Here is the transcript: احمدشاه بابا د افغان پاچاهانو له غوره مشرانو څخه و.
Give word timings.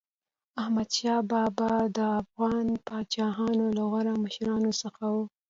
احمدشاه 0.61 1.21
بابا 1.31 1.71
د 1.97 1.97
افغان 2.21 2.67
پاچاهانو 2.87 3.65
له 3.77 3.83
غوره 3.91 4.13
مشرانو 4.23 4.71
څخه 4.81 5.03
و. 5.13 5.17